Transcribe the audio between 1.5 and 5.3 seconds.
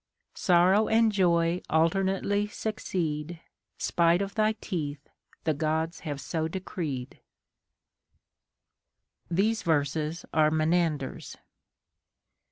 alternately succeed; 'Spite of thy teeth,